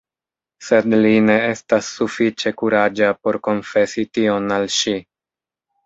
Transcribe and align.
Sed 0.67 0.87
li 1.03 1.11
ne 1.25 1.35
estas 1.51 1.91
sufiĉe 1.99 2.55
kuraĝa 2.63 3.13
por 3.23 3.41
konfesi 3.51 4.09
tion 4.19 4.53
al 4.61 4.71
ŝi. 4.81 5.01